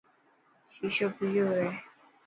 ششو 0.73 1.07
پيو 1.15 1.41
هي. 1.55 1.67